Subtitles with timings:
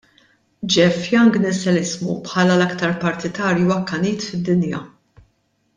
[0.75, 4.81] Jeff Young niżżel ismu bħala l-aktar partitarju akkanit fid-dinja.